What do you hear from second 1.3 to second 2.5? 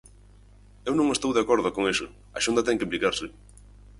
de acordo con iso, a